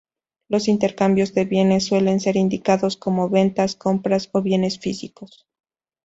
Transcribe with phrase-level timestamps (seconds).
[0.49, 5.45] Los intercambios de bienes suelen ser indicados como ventas, compras o bienes físicos.